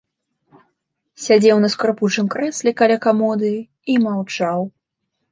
[1.25, 3.51] Сядзеў на скрыпучым крэсле каля камоды
[3.97, 4.65] і маўчаў.